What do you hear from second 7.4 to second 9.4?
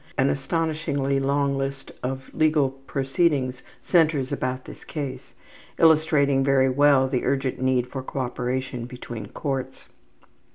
need for cooperation between